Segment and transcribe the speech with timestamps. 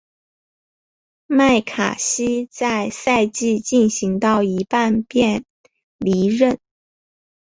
[1.27, 5.43] 麦卡锡在赛季进行到一半便
[5.99, 6.57] 离任。